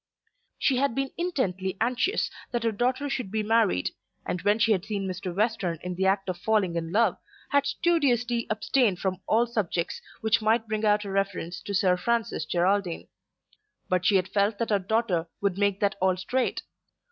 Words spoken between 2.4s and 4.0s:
that her daughter should be married,